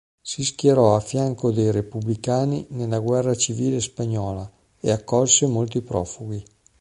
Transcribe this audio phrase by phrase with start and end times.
[0.23, 6.43] Si schierò a fianco dei repubblicani nella guerra civile spagnola e accolse molti profughi.